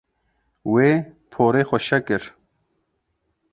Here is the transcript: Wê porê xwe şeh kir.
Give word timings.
Wê 0.71 0.89
porê 1.31 1.61
xwe 1.69 1.79
şeh 1.87 2.01
kir. 2.07 2.23